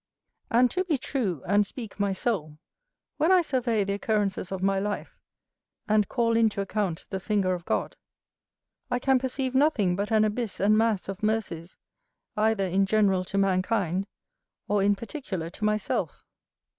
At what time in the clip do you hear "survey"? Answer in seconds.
3.43-3.83